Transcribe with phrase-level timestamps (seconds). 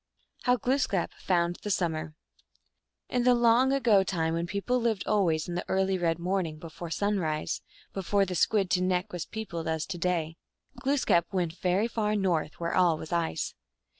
[0.45, 2.15] How Glooskap found the Summer.
[3.07, 6.89] In the long ago time when people lived always in the early red morning, before
[6.89, 7.61] sunrise,
[7.93, 10.37] before the Squid to neck was peopled as to day,
[10.79, 13.53] Glooskap went very far north, where all was ice.